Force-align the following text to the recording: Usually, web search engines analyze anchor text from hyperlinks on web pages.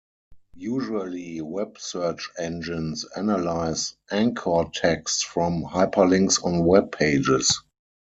Usually, 0.55 1.41
web 1.41 1.77
search 1.77 2.31
engines 2.39 3.05
analyze 3.15 3.95
anchor 4.09 4.63
text 4.73 5.25
from 5.25 5.63
hyperlinks 5.63 6.43
on 6.43 6.65
web 6.65 6.91
pages. 6.91 7.61